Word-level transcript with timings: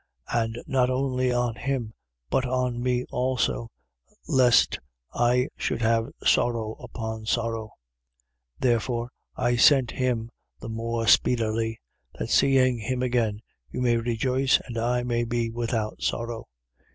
And 0.33 0.57
not 0.65 0.89
only 0.89 1.31
on 1.31 1.53
him, 1.53 1.93
but 2.31 2.43
on 2.43 2.81
me 2.81 3.05
also, 3.11 3.69
lest 4.27 4.79
I 5.13 5.49
should 5.55 5.83
have 5.83 6.09
sorrow 6.25 6.71
upon 6.79 7.27
sorrow. 7.27 7.65
2:28. 7.65 7.71
Therefore, 8.61 9.11
I 9.35 9.55
sent 9.57 9.91
him 9.91 10.31
the 10.59 10.69
more 10.69 11.05
speedily: 11.05 11.79
that 12.17 12.31
seeing 12.31 12.79
him 12.79 13.03
again, 13.03 13.41
you 13.69 13.79
may 13.79 13.97
rejoice, 13.97 14.59
and 14.65 14.75
I 14.75 15.03
may 15.03 15.23
be 15.23 15.51
without 15.51 16.01
sorrow. 16.01 16.47